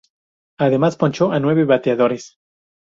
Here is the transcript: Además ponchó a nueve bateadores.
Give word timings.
Además 0.57 0.95
ponchó 0.97 1.31
a 1.31 1.39
nueve 1.39 1.63
bateadores. 1.63 2.39